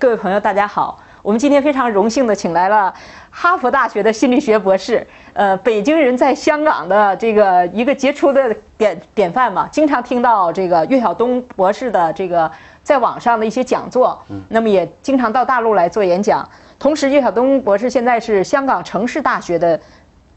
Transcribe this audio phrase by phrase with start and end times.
[0.00, 0.98] 各位朋友，大家好。
[1.22, 2.92] 我们今天非常荣幸的请来了
[3.30, 12.50] 哈佛大学的心理学博士，呃，北京人在香港的这个一个杰出的典典范嘛，经常听到这个岳晓东博士的这个
[12.82, 16.48] 在网上的一些讲座，那么也经常到大陆来做演讲。
[16.80, 19.80] 同时，岳晓东博士现在是香港城市大学的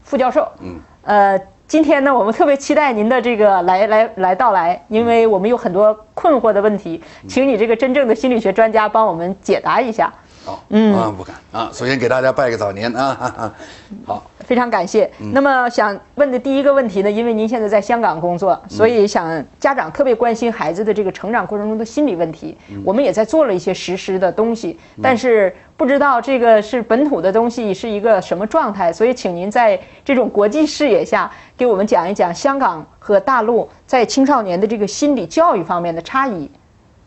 [0.04, 0.48] 副教授。
[0.60, 1.40] 嗯，呃，
[1.70, 10.12] 今天呢，我们特别期待您的这个来来来到来，因为我们有很多困惑的问题，请你这个真正的心理学专家帮我们解答一下。
[10.50, 11.70] 好，嗯啊，不敢啊。
[11.72, 13.52] 首先给大家拜个早年啊，
[14.04, 15.08] 好，非常感谢。
[15.32, 22.58] 那么想问的第一个问题呢，因为您现在在香港工作，所以想家长特别关心孩子的这个成长过程中的心理问题。
[22.84, 36.50] 我们也在做了一些实施的东西，但是不知道这个是本土的东西是一个什么状态，所以请您在这种国际视野下给我们讲一讲香港和大陆在青少年的这个心理教育方面的差异，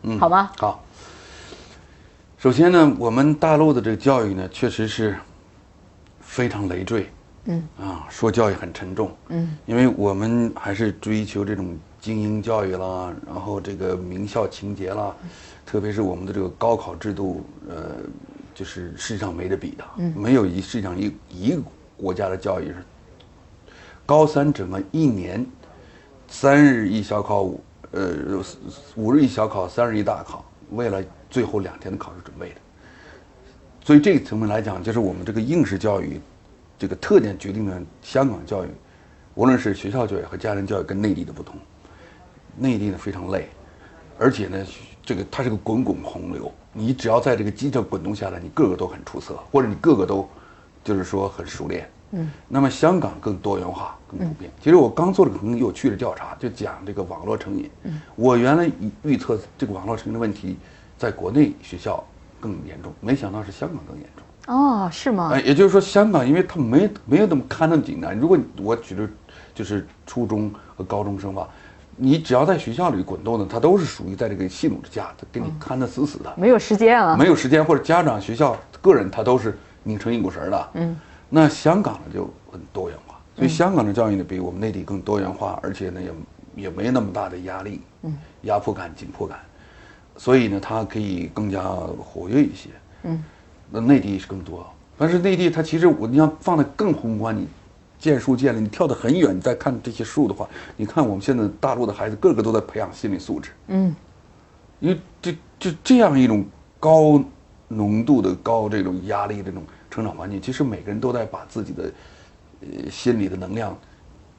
[0.02, 0.50] 嗯，好吗？
[0.58, 0.80] 好。
[2.44, 5.16] 首先呢，我们大陆的这个教育呢，确实是
[6.20, 7.06] 非常累赘，
[7.46, 15.16] 嗯，啊，说教育很沉重，嗯，因为我们还是追求这种精英教育啦，然后这个名校情节啦，
[15.64, 17.92] 特别是我们的这个高考制度，呃，
[18.54, 21.62] 就是世界上没得比的，嗯，没有一世界上一一个
[21.96, 22.84] 国家的教育是
[24.04, 25.46] 高三整个一年
[26.28, 28.12] 三日一小考五呃
[28.96, 31.02] 五日一小考三日一大考，为了。
[31.30, 32.54] 最后两天的考试准备的，
[33.84, 36.20] 所以这个层面来讲，就是我们这个应试教育
[36.78, 38.68] 这个特点决定了香港教育，
[39.34, 41.56] 无论是学校教育和家庭教育跟内地的不同。
[42.56, 43.48] 内地呢非常累，
[44.16, 44.64] 而且呢，
[45.02, 50.28] 这个它是个滚滚洪流，你只要在这个基础滚动下来，你个个都很出色，或者你个个都
[50.84, 51.90] 就是说很熟练。
[52.12, 52.30] 嗯。
[52.48, 54.50] 那么香港更多元化、更普遍。
[54.60, 57.70] 其实我刚做了个很有趣的调查，就讲这个网络成瘾。
[57.84, 58.00] 嗯。
[58.16, 60.56] 我原来预预测这个网络成瘾的问题。
[60.96, 62.02] 在国内学校
[62.40, 64.54] 更严重，没想到是香港更严重。
[64.54, 65.32] 哦，是吗？
[65.34, 68.14] 哎，也就是说，香港因为它没没有那么看那么紧张。
[68.14, 69.06] 如果我举的，
[69.52, 71.48] 就是初中和高中生吧，
[71.96, 76.32] 你只要在学校里滚动的，他都是属于在这个系统之下，他给你看得死死的。
[76.36, 77.16] 没有时间啊。
[77.16, 80.68] 没有时间，或者家长、学校、个人，他都是拧成一股绳的。
[80.74, 80.96] 嗯。
[81.34, 89.36] 那香港呢就很多元化，所以香港的教育呢比我们内地更多元化，而且呢也也没那么大的压力，嗯，压迫感、紧迫感。
[90.16, 92.70] 所以呢，它可以更加活跃一些。
[93.02, 93.24] 嗯，
[93.68, 94.64] 那内地是更多，
[94.96, 97.48] 但是内地它其实我你要放的更宏观，你
[97.98, 103.50] 见树见了，你跳得很远，你再看这些树的话，你看我们现在大陆的孩子个个都在培养心理素质。
[103.66, 103.92] 嗯，
[104.78, 106.44] 因为这就这样一种
[106.78, 107.20] 高
[107.66, 111.92] 浓度的高这种压力这种成长环境，其实每个人都在把自己的
[112.62, 113.78] 呃心理的能量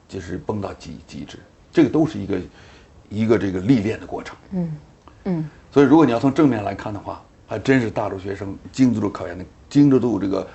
[0.06, 1.38] 就是绷到极极致，
[1.72, 2.40] 这个都是一个
[3.08, 4.36] 一个这个历练的过程。
[4.50, 4.76] 嗯
[5.24, 5.50] 嗯。
[5.72, 10.46] 所以，如果你要从正面来看的话，还真是大陆学生经得住考验的，经得住这个，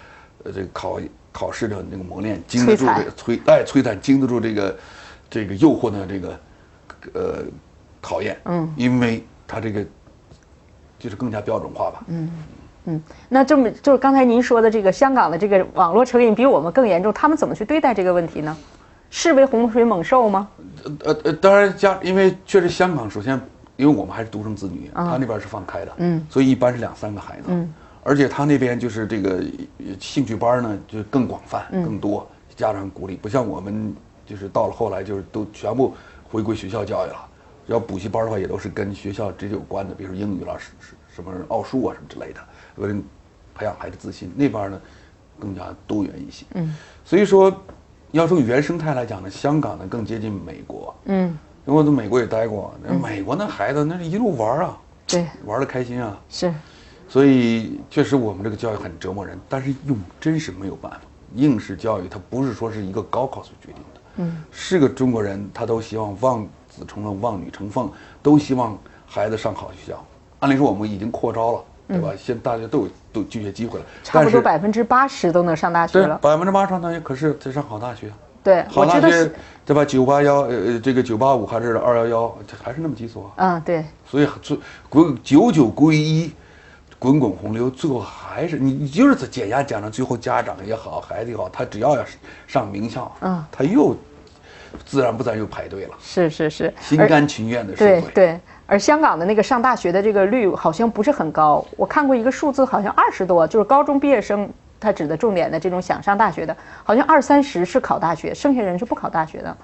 [0.44, 1.00] 呃，这个考
[1.32, 4.80] 考试的那个磨练，经得住这个摧哎摧残，经得住这个
[5.32, 6.40] 这个诱惑的这个
[7.14, 7.44] 呃
[8.00, 8.40] 考验。
[8.46, 9.84] 嗯，因为他这个
[11.00, 12.04] 就是更加标准化吧。
[12.08, 12.30] 嗯
[12.86, 18.56] 嗯，那这么就是刚才您说的这个香港的这个网络成瘾比我们更严重，他们怎么去对待这个问题呢？
[19.10, 20.48] 视为洪水猛兽吗？
[21.04, 23.40] 呃呃，当然家，因为确实香港首先。
[23.78, 29.42] 因为我们还是独生子女，他那边是放开的，嗯，所以一般是两三个孩子，嗯，而且他那边就是这个
[30.00, 35.96] 兴趣班呢就更广泛、更多，家长鼓励，不像我们就是到了后来就是都全部
[36.32, 37.16] 回归学校教育了，
[37.68, 40.72] 要补习班的话也都是跟学校直接有关的，比如说英语啦、什
[41.16, 42.40] 什么奥数啊什么之类的，
[42.76, 42.96] 为了
[43.56, 44.32] 培养孩子自信。
[44.36, 44.82] 那边呢
[45.40, 47.52] 更加多元一些，嗯，所以说
[48.12, 51.38] 要从原生态来讲呢，香港呢更接近美国，嗯。
[51.64, 56.52] 因为我在美国也待过，那美国那孩子那是一路玩啊，对，玩的开心啊，是，
[57.08, 61.00] 所以确实我们这个教育很折磨人，但是又真是没有办法。
[61.36, 67.92] 应试教育它不是说是一个高考所决定的，嗯，是个中国人他都希望望子成龙、望女成凤，
[68.24, 70.04] 都希望孩子上好学校。
[70.40, 72.14] 按理说我们已经扩招了，对吧？
[72.18, 78.12] 现在大家都有都就业机会了，差不多百分之八十都能上大学了，百分之八十上大学，可是得上好大学。
[78.44, 79.32] 对，好大学，
[79.64, 79.86] 对吧？
[79.86, 83.32] 九八幺，呃，这个九八五还是二幺幺，还是那么几所。
[83.36, 83.86] 嗯，对。
[84.04, 84.58] 所以，最
[84.90, 86.34] 滚九九归一，
[86.98, 92.04] 滚滚洪流，最后还是你，你就是减压减到最后，家长也好，孩子也好，他只要要
[92.48, 93.96] 上名校，嗯，他又
[94.86, 95.96] 自然不然又排队了。
[96.02, 97.74] 是是是，心甘情愿的。
[97.76, 98.40] 对对。
[98.66, 104.50] 而香港的那个上大学的这个率好像不是很高，我看过一个数字，好像二十多，就是高中毕业生。
[104.80, 109.56] 他指的重点的这种想上大学的，好像二三十是考大学，剩下人是不考大学的，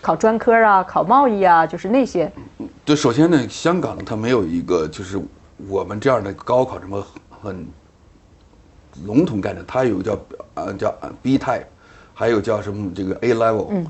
[0.00, 2.32] 考专科啊，考贸易啊，就是那些。
[2.82, 5.20] 对，首先呢，香港它没有一个就是
[5.68, 7.68] 我们这样的高考什么很
[9.04, 10.18] 笼统概念，它有叫
[10.54, 11.64] 呃叫 B type，
[12.14, 13.86] 还有叫什么这个 A level，嗯，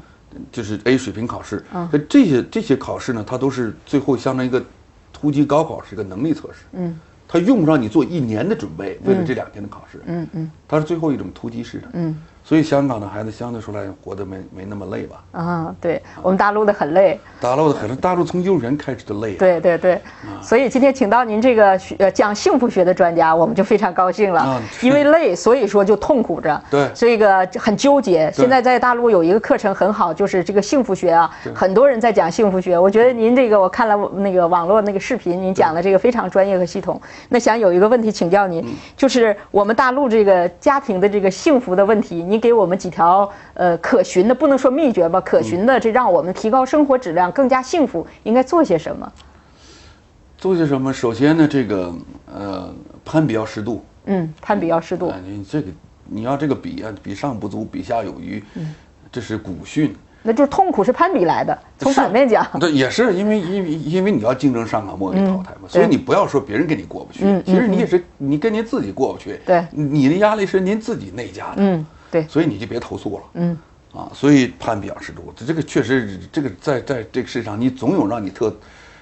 [0.52, 1.64] 就是 A 水平考试。
[1.72, 4.64] 嗯，那这些这些考试呢，它都是最后相当于一个
[5.12, 6.60] 突击高考，是一个能力测试。
[6.72, 10.00] 嗯，它用不上你做一年的准备，为了这两天的考试。
[10.06, 11.88] 嗯嗯，它是最后一种突击式的。
[11.94, 12.16] 嗯。
[12.46, 15.24] 所以香港的孩子相对说来活得没没那么累吧？
[15.32, 19.32] 啊，对我们大陆的很累，大陆的很累，大陆从幼儿园开始就累。
[19.36, 19.98] 对对对，
[20.42, 24.60] 所以今天请到您这个呃讲幸福学的专家，我们就非常高兴了。
[24.82, 26.62] 因为累，所以说就痛苦着。
[26.70, 28.30] 对，这个很纠结。
[28.34, 32.78] 现在在大陆有一个课程很好，就是这个幸福学啊，很多人在讲幸福学。
[32.78, 37.00] 我觉得您这个我看了那个网络那个视频，您讲的这个非常专业和系统。
[37.30, 38.62] 那想有一个问题请教您，
[38.98, 43.30] 就是我们大陆这个家庭的这个幸福的问题，您给我们几条。
[43.54, 49.10] 呃，可循的不能说秘诀吧，可循的这让我们提高生活质量，更加幸福，应该做些什么？
[50.36, 50.92] 做些什么？
[50.92, 51.94] 首先呢，这个
[52.26, 53.84] 呃，攀比要适度。
[54.06, 55.12] 嗯，攀比要适度。
[55.24, 55.68] 你这个
[56.06, 58.42] 你要这个比啊，比上不足，比下有余。
[58.54, 58.74] 嗯，
[59.12, 59.94] 这是古训。
[60.26, 61.56] 那就是痛苦是攀比来的。
[61.78, 65.68] 从反面讲，对，也是因为因为因为你要竞争上岗，莫被淘汰嘛。
[65.68, 69.38] 所以你不要说别人跟你过不去，其实你也是你跟您自己过不去。
[69.46, 71.56] 对，你的压力是您自己内加的。
[71.58, 71.86] 嗯。
[72.14, 73.24] 对，所以你就别投诉了。
[73.32, 73.58] 嗯，
[73.92, 75.32] 啊，所以攀比要适度。
[75.34, 78.54] 这这个确实，这个在在这个世上，你总有让你特，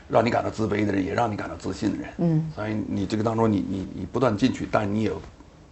[0.09, 2.09] 让你感到自卑的人，也让你感到自信的人。
[2.17, 5.13] 嗯，所以你这个当中，你你你不断进取，但你也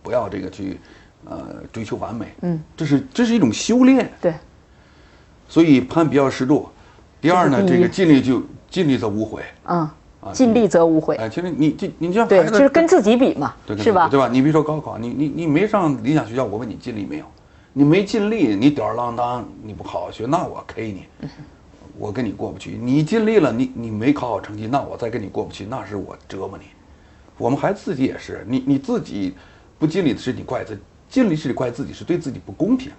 [0.03, 0.79] 不要这个去，
[1.25, 2.27] 呃，追求完美。
[2.43, 4.13] 嗯，这是这是一种修炼。
[4.21, 4.35] 对，
[5.49, 6.69] 所以攀比要适度。
[7.23, 9.43] 第二呢，这个尽力就尽力则无悔。
[9.63, 9.77] 啊。
[9.77, 9.95] 啊，
[10.33, 11.17] 尽力则无悔。
[11.17, 14.09] 哎，其实你这你这样对，就是跟自己比嘛，是吧？
[14.09, 14.29] 对吧？
[14.29, 17.25] 你比如说高考，你你你没上理想学校，我问你尽力没有？
[17.73, 21.29] 你没尽力，你吊儿郎当，你不好好学，那我 K 你，
[21.99, 22.73] 我跟你过不去。
[22.73, 26.65] 你尽力了，你你没考好成绩，那我再跟你过不去，那是我折磨你。
[27.39, 29.35] 我们孩子自己也是，你你自己
[29.79, 30.79] 不尽力的是你怪自，
[31.09, 32.93] 尽力是怪自己，是对自己不公平。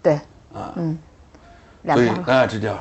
[0.00, 0.14] 对，
[0.54, 0.98] 啊，嗯，
[1.84, 2.78] 所以哎，这叫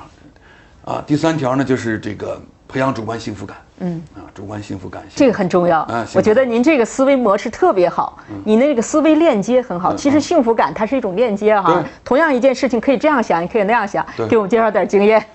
[0.86, 2.42] 啊，第三条呢，就是这个。
[2.70, 5.84] 培养主观幸福感，嗯啊，主观幸福感，这个很重要。
[5.90, 9.96] 嗯，我觉得您这个思维模式特别好，嗯你那个思维链接很好。
[9.96, 14.06] 其实幸福感它是一种链接哈，同样一件事情可以这样想，也可以那样想。
[14.30, 15.26] 给我们介绍点经验。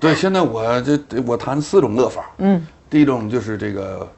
[0.00, 2.24] 对，现在我这我谈四种乐法。
[2.38, 4.08] 嗯，第一种就是这个，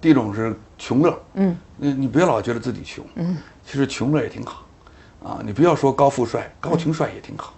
[0.00, 1.18] 第一种是穷乐。
[1.34, 3.04] 嗯，你你别老觉得自己穷。
[3.16, 3.36] 嗯，
[3.66, 4.64] 其实穷乐也挺好，
[5.22, 7.52] 啊，你不要说高富帅，高穷帅也挺好。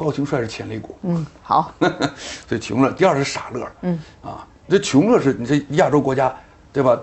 [0.00, 1.74] 高穷帅是潜力股，嗯，好，
[2.48, 2.90] 所以穷乐。
[2.92, 6.34] 第二是傻乐，嗯，啊，这穷乐是你这亚洲国家，
[6.72, 6.98] 对吧？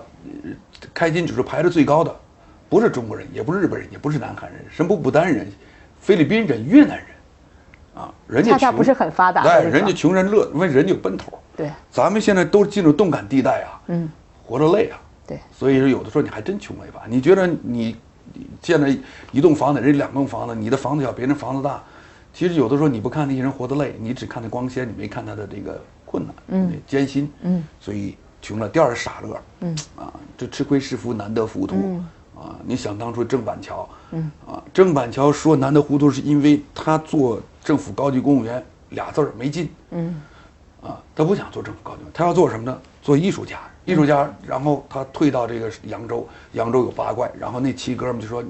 [0.92, 2.12] 开金指数排的最高的，
[2.68, 5.46] 不是中国人，也不是日本人，也不是南韩人，什么不丹人、
[6.00, 7.06] 菲律宾人、越南人，
[7.94, 14.10] 啊，人家恰恰不是很发达，对，人家穷人乐，因为人家有奔头，对，咱们现在都进入动感地带啊，嗯，
[14.44, 17.96] 活着累啊，对，所以说有的时候你还真穷了一把，你觉得你
[18.60, 18.88] 建了
[19.30, 21.80] 一栋房子，人家两栋房子，你的房子小，别人房子大。
[22.38, 28.68] 其实有的时候你不看那些人活得累，你只看他光鲜，你没看他的这个困难、嗯，艰辛，嗯，所以穷了。
[28.68, 32.00] 第二是傻乐，嗯，啊，这吃亏是福难得糊涂，
[32.36, 40.22] 啊，你想当初郑板桥，嗯，啊，郑板桥说难得糊涂是因为他做政府高级公务员俩字儿没劲，嗯，
[40.80, 42.78] 啊，他不想做政府高级，他要做什么呢？
[43.02, 43.58] 做艺术家。
[43.84, 48.44] 艺术家，然后他退到这个扬州，扬州有八怪，然后那七哥们就说：“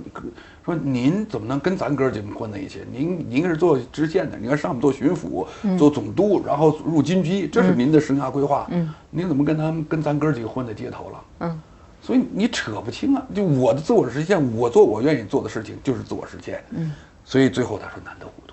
[0.68, 2.82] 说您怎么能跟咱哥几个混在一起？
[2.92, 5.46] 您您是做知县的，你看上面做巡抚，
[5.78, 8.66] 做总督，然后入军机，这是您的生涯规划。
[8.70, 11.24] 嗯，您怎么跟他们跟咱哥几个混在街头了？
[11.40, 11.60] 嗯，
[12.02, 13.22] 所以你扯不清啊。
[13.34, 16.62] 就我的自我实现，我做我愿意做的事情，就是自我实现。
[16.72, 16.92] 嗯，
[17.24, 18.52] 所以最后他说难得糊涂。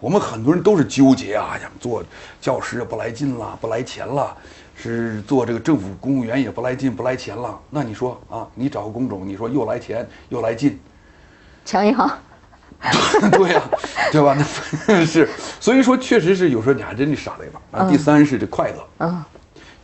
[0.00, 2.02] 我们很多人都是纠结啊，想做
[2.40, 4.36] 教师不来劲了，不来钱了。”
[4.74, 10.76] 是做这个政府公务员也不来劲不来钱了，那你说啊，你找个工种，你说又来钱又来劲，
[11.64, 12.10] 抢银行，
[13.32, 13.62] 对呀，
[14.10, 14.36] 对吧？
[14.88, 15.28] 那 是，
[15.60, 17.88] 所以说确实是有时候你还真得傻了一把啊。
[17.88, 19.24] 第三是这快乐，嗯，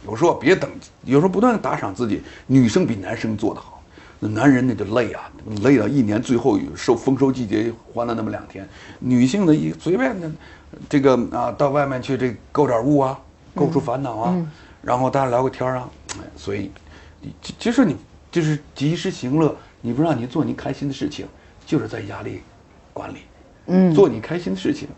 [0.06, 0.68] 有时候别等，
[1.04, 2.22] 有时候不断打赏自己。
[2.46, 3.82] 女生比男生做得好，
[4.18, 5.30] 那男人那就累啊，
[5.62, 8.68] 累到一年最后收丰收季节欢了那么两天。
[8.98, 10.30] 女性的一随便的，
[10.88, 13.18] 这个啊，到外面去这购点物啊，
[13.54, 14.36] 购出烦恼啊。
[14.82, 15.88] 然后大家聊个天儿啊，
[16.36, 16.70] 所以，
[17.58, 17.96] 其实你
[18.30, 21.26] 就是及时行乐，你不让你做你开心的事情，
[21.68, 22.40] 就是在压力
[22.94, 23.18] 管理。
[23.66, 24.88] 嗯，做你开心的事情，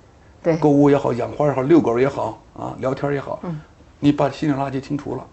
[0.40, 3.60] 对，购物也好，养花也好，遛狗也好，啊，聊天也好，嗯，
[3.98, 5.26] 你把心理垃圾清除了，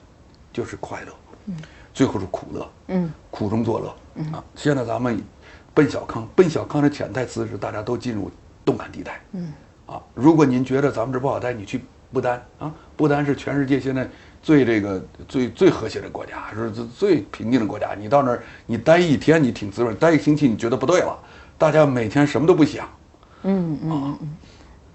[0.52, 1.14] 就是快乐。
[1.46, 1.56] 嗯，
[1.94, 2.68] 最后是苦乐。
[2.88, 3.96] 嗯，苦中作乐。
[4.16, 5.22] 嗯啊，现在咱们
[5.76, 8.32] 奔小康，奔小康的潜台词是大家都进入
[8.66, 9.22] 动感地带。
[9.34, 9.54] 嗯，
[9.86, 14.10] 啊，如果您觉得咱们这不好待，你去不丹啊，不丹是全世界现在。
[14.48, 17.90] 最这个最最和谐的国家，是最最平静的国家。
[18.00, 21.20] 你到那儿，你待一天你挺滋润，待一星期你觉得不对了，
[21.58, 22.88] 大家每天什么都不想
[23.44, 24.30] 嗯嗯嗯嗯，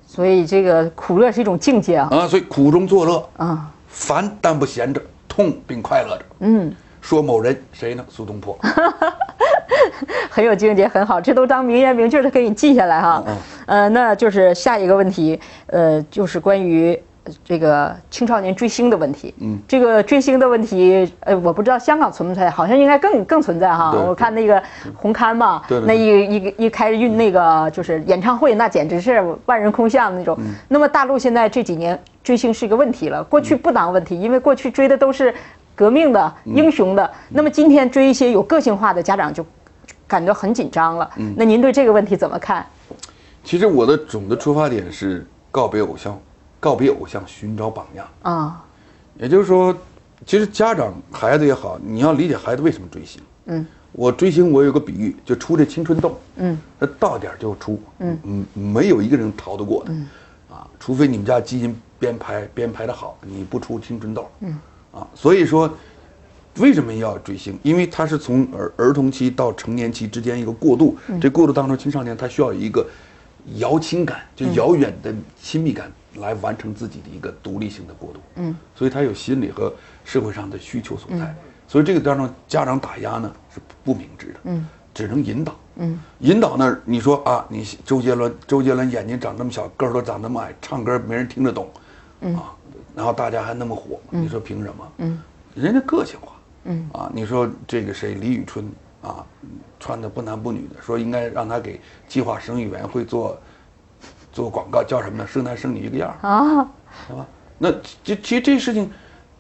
[0.06, 2.08] 所以这个苦乐是一种境界啊。
[2.10, 6.24] 啊，所以苦中作乐，啊，烦但不闲着，痛并快乐着。
[6.38, 8.02] 嗯，说某人谁呢？
[8.08, 8.58] 苏东坡。
[10.30, 13.22] 很有境界，很好，这都当名言名句的给你记下来哈。
[13.26, 17.02] 嗯呃，那就是下一个问题，呃，就是关于呃
[17.44, 19.34] 这个青少年追星的问题。
[19.40, 23.92] 嗯，这个追星的问题，呃，我不知道香港存不存在，好像应该更更存在哈。
[23.92, 24.62] 我看那个
[24.94, 30.36] 红磡嘛，对对那一一一开运那个就是演唱会，那简直是万人空巷那种。
[30.40, 35.34] 嗯那么大陆现在这几年追星是一个问题了，过去不当问题，因为过去追的都是
[35.74, 39.44] 革命的嗯英雄的，那么今天追一些有个性化的家长就
[40.06, 41.08] 感觉很紧张了。
[41.16, 42.66] 嗯那您对这个问题怎么看？
[43.44, 46.16] 其实我的总的出发点是告别偶像，
[46.62, 48.06] 告别偶像，寻找榜样。
[48.22, 48.64] 啊，
[49.18, 49.76] 也就是说，
[50.24, 53.20] 其实家长孩子也好，你要理解孩子为什么追星。
[53.46, 56.16] 嗯，我追星，我有个比喻，就出这青春痘。
[56.36, 57.82] 嗯，那到点儿就出。
[57.98, 59.90] 嗯嗯，没有一个人逃得过的。
[59.92, 60.08] 嗯，
[60.52, 64.30] 啊，除非你们家基因编排编排的好，你不出青春痘。
[64.38, 64.56] 嗯，
[64.92, 65.68] 啊，所以说。
[66.58, 67.58] 为什么要追星？
[67.62, 72.86] 因为他是从儿儿童期到成年期之间一个过渡，这过渡当中，青少年他需要一个
[73.54, 78.20] 遥亲感，就遥远的亲密感，来完成自己的一个独立性的过渡。
[78.36, 79.72] 嗯，所以他有心理和
[80.04, 81.34] 社会上的需求所在。
[81.68, 84.40] 所以这个当中，家长打压呢是不明智的。
[84.44, 85.56] 嗯，只能引导。
[85.76, 91.70] 嗯，引导呢，你说啊，你周杰伦，周杰伦眼睛长这么小，个儿都长那么矮，唱歌没人听得懂，
[92.36, 92.52] 啊，
[92.94, 94.92] 然后大家还那么火，你说凭什么？
[94.98, 95.18] 嗯，
[95.54, 96.32] 人家个性化。
[96.64, 99.24] 嗯啊，你说这个谁李宇春啊，
[99.80, 103.40] 穿的不男不女的，说应该让他给计划生育委员会做
[104.32, 105.26] 做广告，叫什么呢？
[105.26, 106.68] 生男生女一个样儿，啊，
[107.06, 107.26] 对吧？
[107.58, 107.70] 那
[108.02, 108.90] 这其实这事情，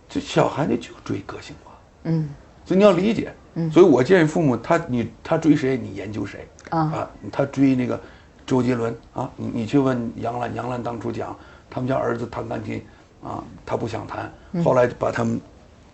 [0.08, 1.72] 这小孩子就追个性化，
[2.04, 2.28] 嗯。
[2.64, 3.34] 所以你要理解。
[3.54, 3.70] 嗯。
[3.70, 7.08] 所以我建议父母，他你他追谁，你研究谁啊。
[7.32, 7.98] 他追那个
[8.46, 11.36] 周杰伦啊，你你去问杨澜，杨澜当初讲
[11.70, 12.84] 他们家儿子弹钢琴
[13.24, 14.32] 啊，他不想弹，
[14.62, 15.40] 后来就把他们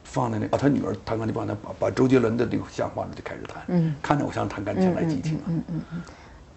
[0.05, 5.49] 放在那啊，他女儿弹钢琴，把他把把周杰伦的那个像放着就开始弹，嗯，看着偶像弹钢琴来激情啊，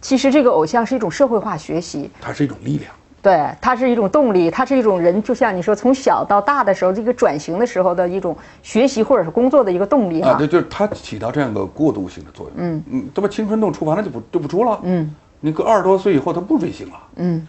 [0.02, 2.92] 其实这个偶像是一种社会化学习，它是一种力量。
[3.22, 10.48] 对，它是一种动力，它是一种人，就像你说，从小到大的时候，这个转型的时候的一种学习或者是工作的一个动力啊，哈对，。
[10.48, 12.56] 就是它起到这样一个过渡性的作用。
[12.58, 14.80] 嗯嗯，这不青春痘出完了就不就不出了。
[14.82, 16.96] 嗯，你个二十多岁以后他不追星了。
[17.18, 17.48] 嗯，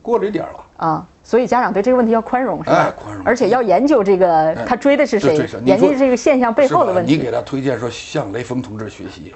[0.00, 0.64] 过了一点儿了。
[0.76, 2.76] 啊，所以家长对这个问题要宽容，是吧？
[2.76, 7.16] 哎宽容而且要研究这个他追的是谁研究这个现象背后的问题。
[7.16, 9.34] 你给他推荐说向雷锋同志学习，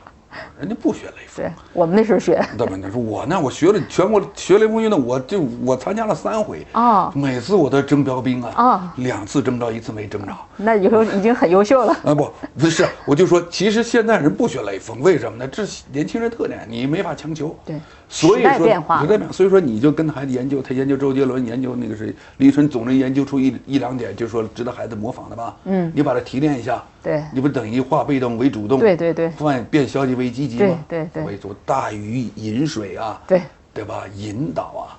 [0.58, 1.52] 人家不学雷锋对。
[1.72, 2.76] 我们那时候学，对吧？
[2.76, 10.32] 你说我呢，我学了全国学雷锋运动，我就我参加了三回哦每次我都征标兵啊，哦两次征着，一次没征着。
[10.56, 11.92] 那以后已经很优秀了。
[12.04, 15.48] 啊不不是，我就说，其实现在人不学雷锋，为什么呢？
[15.48, 17.56] 这是年轻人特点，你没法强求。
[17.64, 17.80] 对以
[18.16, 25.56] 说变化时代变化，所以说你就跟孩子研究，他研究周杰伦，研究那个谁，李宇春，总能研究出一一两点，就是说值得孩子模仿的吧。
[25.64, 27.22] 嗯，你把它提炼一下，对。
[27.32, 29.28] 你不等于化被动为主动，对对对。
[29.30, 30.84] 换变消极为积极吗？
[30.88, 31.24] 对对对。
[31.24, 33.40] 为主大于饮水啊，对。
[33.72, 34.04] 对吧？
[34.16, 34.94] 引导啊，对，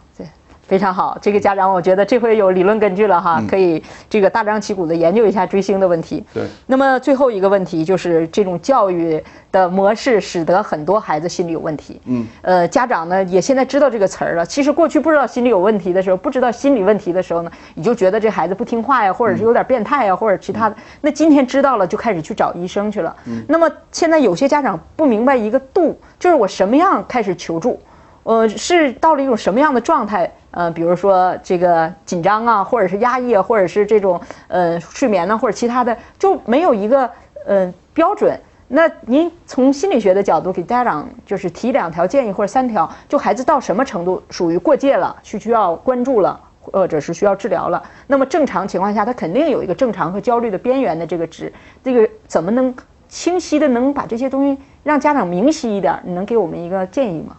[0.67, 1.17] 非常好。
[1.21, 6.23] 这个家长，我觉得这回有理论根据了哈，可以这个大张旗鼓的研究一下追星的问题。
[6.33, 12.01] 对那么最后一个问题就是，这种教育的模式使得很多孩子心理有问题。
[12.05, 14.45] 嗯，呃，家长呢也现在知道这个词儿了。
[14.45, 20.75] 其实过去不知道心理有问题的时候，不知道心理问题的时候呢，你就觉得这孩子不听话呀，或者是有点变态呀，或者其他的。
[21.01, 23.15] 那今天知道了，就开始去找医生去了。
[23.27, 27.79] 嗯那么现在有些家长不明白一个度，就是我什么样开始求助。
[28.23, 30.31] 呃，是到了一种什么样的状态？
[30.55, 37.09] 呃，比如说这个紧张啊，或者是压抑啊，或者是这种呃睡眠呢、或者其他的，就没有一个
[37.45, 38.39] 呃标准。
[38.69, 47.83] 那您从心理学的角度给家长就是提两条建议或者三条，就孩子到什么程度属于过界了，需需要关注了，或者是需要治疗了。
[48.07, 51.51] 那么正常情况下，他肯定有一个正常和焦虑的边缘的这个值，
[51.83, 52.73] 这个怎么能
[53.09, 55.99] 清晰的能把这些东西让家长明晰一点？
[56.05, 57.35] 你能给我们一个建议吗？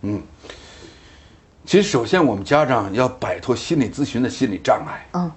[0.00, 0.22] 嗯
[1.64, 5.06] 其实首先我们家长要摆脱心理咨询的心理障碍。
[5.12, 5.30] 嗯，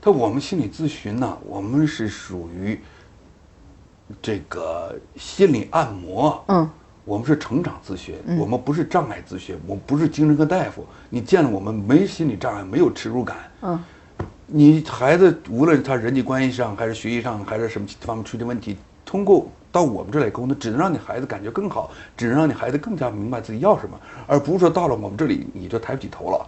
[0.00, 2.80] 他我们心理咨询呢，我们是属于
[4.20, 6.44] 这个心理按摩。
[6.48, 6.68] 嗯，
[7.04, 10.84] 我们是成长咨询，我们不是障碍咨询，我们不是精神科大夫。
[11.08, 13.36] 你见了我们没心理障碍，没有耻辱感。
[13.62, 13.82] 嗯，
[14.46, 26.46] 你孩子无论他人际关系上，还是学习上，还是什么方面出现问题，通过到我们这来沟通，只能让你孩子感觉更好，只能让你孩子更加明白自己要什么，而不是说到了我们这里你就抬不起头了。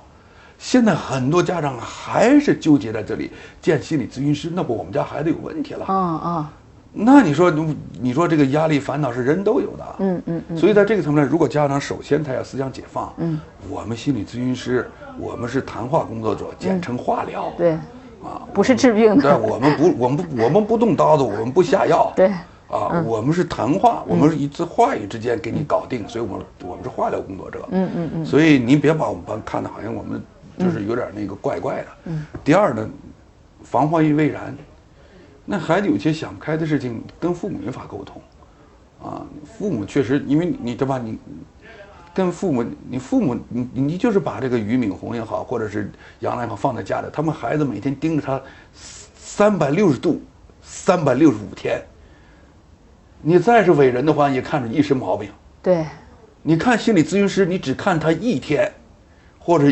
[0.58, 5.84] 现在很多家长还是纠结在这里，见心理咨询师，那不我们家孩子有问题了。
[5.84, 6.52] 啊啊，
[6.92, 17.76] 那你说，你你说这个压力烦恼是人都有的，嗯嗯嗯，所以在这个层面，如果家长首先他要思想解放，嗯，我们心理咨询师，我们是谈话工作者，简称话疗，对，
[18.26, 22.26] 啊，不是治病对，的，我们不，我们不，我们不动刀子，我们不下药，对，
[22.68, 30.20] 啊，我们是谈话，我们是一次话语之间给你搞定，所以我们我们是化疗工作者，嗯嗯嗯，所以您别把我们看的好像我们
[30.58, 31.86] 就是有点那个怪怪的。
[32.06, 32.26] 嗯。
[32.42, 32.90] 第二呢，
[33.62, 34.52] 防患于未然，
[35.44, 38.20] 那孩子有些想不开的事情跟父母没法沟通，
[39.02, 41.18] 啊，父母确实因为你对吧你。
[42.16, 48.40] 跟父母，你父母，你你就是把这个俞敏洪也好，或者是杨澜也好放在家里，他们孩子每天盯着他，
[48.72, 50.22] 三百六十度，
[50.62, 51.78] 三百六十五天。
[53.20, 55.28] 你再是伟人的话，也看着一身毛病。
[55.62, 55.84] 对，
[56.40, 58.72] 你看心理咨询师，你只看他一天，
[59.38, 59.70] 或者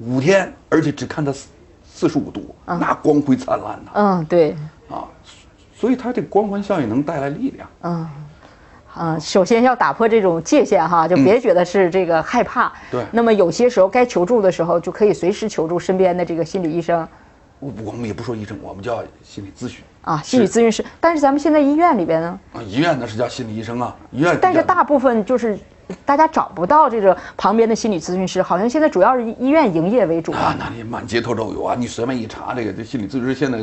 [0.00, 1.46] 五天，而且只看他四
[1.84, 4.56] 四十五度，那光辉灿烂呐嗯对，
[4.90, 5.06] 啊！
[5.76, 7.68] 所以他这光环效应能带来力量。
[7.82, 8.08] 嗯。
[8.94, 12.72] 嗯，首先要打破这种界限哈，就别觉得是这个害怕。
[12.90, 17.06] 对那么有些时候该求助的时候，就可以随时求助身边的这个心理医生
[17.58, 20.84] 我我们也不说医生，我们叫心理咨询啊，心理咨询师。
[21.00, 22.60] 但是咱们现在医院里边呢，啊。
[22.62, 24.36] 医院那是叫心理医生啊，医院。
[24.42, 25.56] 但是大部分就是
[26.04, 31.76] 大家找不到这个旁边的心理咨询师，好像现在主要是医院营业为主啊，那里满街头都有啊！
[31.78, 33.58] 你随便一查，这个这心理咨询师现在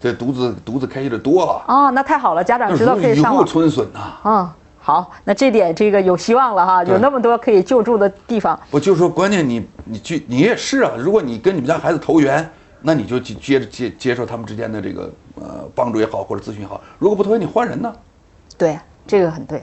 [0.00, 3.44] 这独自独自开业的多了，啊，那太好了，家长知道可以上网。
[3.44, 4.00] 春笋呐。
[4.22, 8.60] 啊，好，那这点这个有希望了哈，有那么多可以救助的地方。
[8.70, 12.46] 我就说，关键你你去你也是啊，如果你跟你们家孩子投缘，
[12.82, 16.82] 那你就接接着接接受他们之间的这个呃帮助也好，或者咨询也好。
[16.98, 17.90] 如果不投缘，你换人呢？
[18.58, 19.62] 对，这个很对。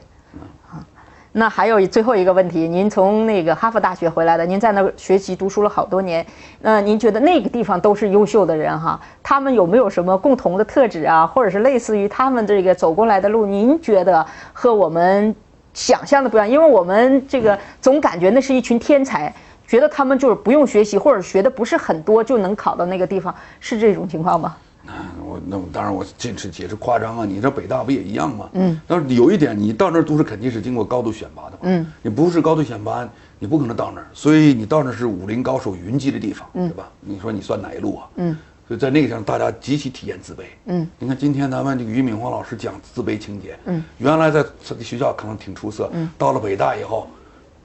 [1.33, 6.25] 那还有最后一个问题，您从那个哈佛大学回来的，您在那儿学习读书了好多年，
[6.61, 8.99] 那您觉得那个地方都是优秀的人哈？
[9.23, 15.33] 他们有没有什么共同的特质啊，或者是类似于他们这个走过来的路，您觉得和我们
[15.73, 16.49] 想象的不一样？
[16.49, 19.33] 因为我们这个总感觉那是一群天才。
[19.67, 24.57] 觉得他们就是不用学习，或者学的不是很多就能考到那个地方，是这种情况吗？
[25.41, 28.49] 我那我当然我这是解释夸张啊，你这北大不也一样吗？
[28.53, 31.57] 嗯，但是有一点，你到那儿读书肯定是经过高度选拔的嘛。
[31.63, 33.07] 嗯，你不是高度选拔，
[33.39, 36.89] 你不可能到那儿，所以你到那儿是武林高手云集的地方，对吧？
[36.99, 38.07] 你说你算哪一路啊？
[38.15, 40.43] 嗯，所以在那个上，大家极其体验自卑。
[40.65, 47.07] 嗯，你看今天咱们这个俞敏洪老师讲自卑情节，嗯，原来在这个学校可能挺出色，嗯，到了北大以后，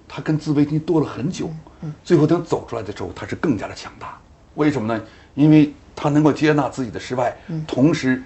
[0.08, 1.50] 他跟自卑心斗了很久，
[1.82, 4.18] 嗯，最后等走出来的时候，他是更加的强大。
[4.54, 5.02] 为什么呢？
[5.34, 7.34] 因为他能够接纳自己的失败，
[7.66, 8.22] 同时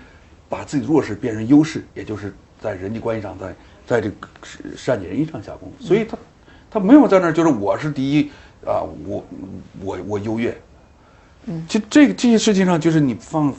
[0.49, 3.55] 把自己弱势变成优势，也就是在人际关系上，在
[3.87, 4.29] 在这个
[4.77, 5.85] 善解人意上下功夫。
[5.85, 6.19] 所以他
[6.69, 8.31] 他没有在那儿就是我是第一
[8.67, 9.25] 啊，我
[9.81, 10.55] 我我优越。
[11.47, 13.55] 嗯，其实这个这些事情上，就是你放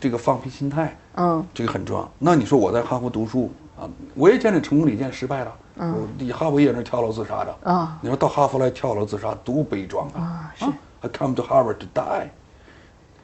[0.00, 2.10] 这个放平心态，嗯，这个很重要。
[2.18, 5.52] 那你说我在哈佛读书啊，我也见着成功的，也见失败了。
[5.82, 10.20] 嗯，哈佛也是跳楼自杀的啊你说到哈佛来跳楼自杀，多悲壮啊！
[10.20, 10.64] 啊是
[11.00, 12.28] ，I come to Harvard to die。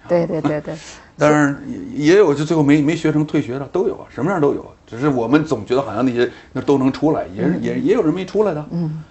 [0.08, 0.74] 对对对对，
[1.16, 4.68] 当然也也有就最后没没学成退学的都有啊，什么样都有啊。
[4.86, 8.66] 只是我们总觉得好像那些那都能出来，也是也也有人没出来的。
[8.70, 9.02] 嗯，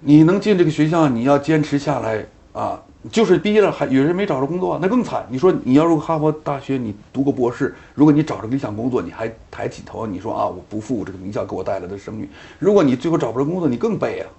[0.00, 2.80] 你能进这个学校，你要坚持下来啊。
[3.10, 5.26] 就是毕业了还有人没找着工作，那更惨。
[5.28, 12.28] 你说你要如果哈佛大学你读个博士，如果你找着理想工作，你还抬起头，你说啊我不负这个名校给我带来的声誉。
[12.60, 14.30] 如果你最后找不着工作，你更悲啊。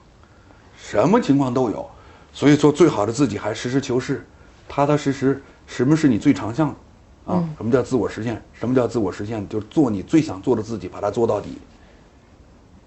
[0.78, 1.86] 什么情况都有，
[2.32, 4.26] 所以说最好的自己还实事求是，
[4.68, 5.42] 踏踏实实。
[5.66, 7.34] 什么是你最长项的？
[7.34, 8.42] 啊，什么叫自我实现？
[8.52, 9.48] 什么叫自我实现？
[9.48, 11.58] 就是做你最想做的自己，把它做到底。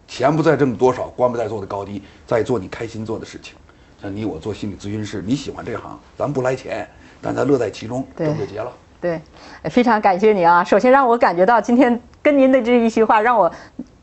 [0.06, 3.56] 钱不在挣多少，官不在做的高低，在做你开心做的事情。
[4.00, 6.86] 像你我做心理咨询师，你喜欢这行，咱不来钱，
[7.22, 8.70] 但咱乐在其中，对挣就结了。
[9.00, 9.20] 对，
[9.62, 10.62] 呃非常感谢你啊！
[10.62, 13.50] 首先让我感觉到今天跟您的这一席话，让我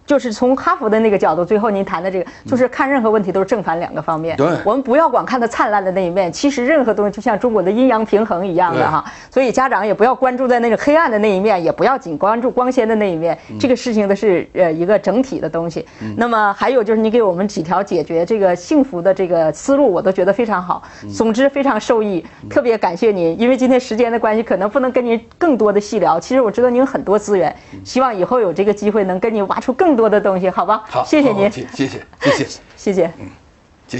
[0.05, 4.35] 就是从哈佛的那个角度，最后您谈的这个，就是看任何问题都是正反两个方面。
[4.37, 9.03] 对我们不要光看它灿烂的那一面，其实任何东西就像中国的阴阳平衡一样的哈。
[9.29, 13.37] 所以家长也不要关注在那个黑暗的那一面，也不要仅关注光鲜的那一面。
[13.59, 15.85] 这个事情的是呃一个整体的东西。
[16.17, 20.83] 那么还有就是你给我们几条解决这个幸福的这个思路，我都觉得非常好。
[21.15, 26.19] 总之非常受益，特别感谢您，因为今天时间的关系，可能不能跟您更多的细聊。
[26.19, 30.83] 其实我知道您有很多资源，希望以后有这个机会能跟您挖出更多的东西，好吧？
[30.89, 32.59] 好，谢谢您，谢谢谢谢谢谢。
[32.75, 33.11] 谢谢。